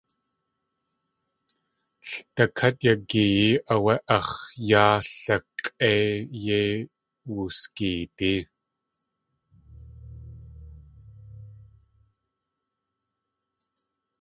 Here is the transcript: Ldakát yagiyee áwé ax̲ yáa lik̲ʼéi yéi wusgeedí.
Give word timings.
Ldakát 2.11 2.77
yagiyee 2.85 3.57
áwé 3.73 3.93
ax̲ 4.17 4.33
yáa 4.69 4.95
lik̲ʼéi 5.23 6.05
yéi 6.43 6.69
wusgeedí. 7.31 8.35